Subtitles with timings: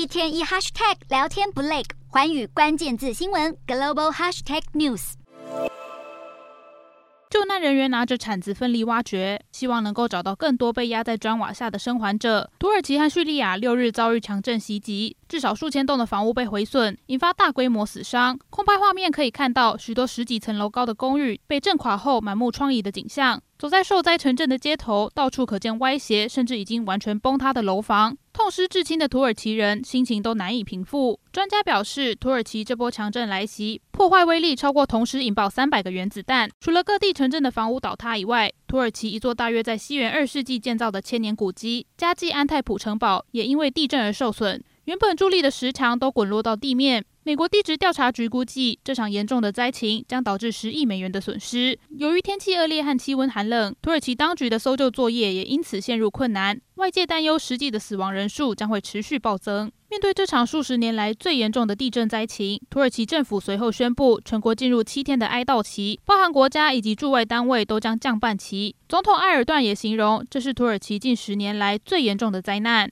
[0.00, 5.12] 一天一 hashtag 聊天不累，环宇关键字新闻 global hashtag news。
[7.28, 12.50] 救难人员拿着铲子奋力挖掘，希望能够找到更多被压在砖瓦下的生还者。
[12.58, 18.36] 土耳其和叙利亚六日遭遇强震袭击，至少数千栋的房屋被毁损，引发大规模死伤。
[18.50, 23.40] 空拍画面可以看到许多十几层楼高的公寓被震垮后满目疮痍的景象。
[23.56, 28.16] 走在受灾城镇的街头，到处可见歪斜甚至已经完全崩塌的楼房。
[28.32, 31.20] 痛失至亲的土耳其人心情都难以平复。
[31.30, 36.48] 专家表示，土耳其这波强震来袭，破坏威力超过同时引爆三百个原子弹。
[36.58, 47.04] 除了各地城镇的房屋倒塌以外，土耳其一座大约在西元二世纪建造的千年古迹加济安泰普城堡也因为地震而受损，原本伫立的石墙都滚落到地面。
[47.22, 51.78] 美国地质调查局估计，这场严重的灾情将导致十亿美元的损失。
[51.90, 56.60] 由于天气恶劣和气温寒冷，土耳其当局的搜救作业也因此陷入困难。
[56.74, 59.70] 外界担忧实际的死亡人数将会持续暴增。
[59.90, 68.74] 面对这场数十年来最严重的地震灾情，土耳其政府随后宣布，全国进入七天的哀悼期，包含国家以及驻外单位都将降半旗。
[68.88, 72.88] 总统埃尔段也形容，这是土耳其近十年来最严重的灾难。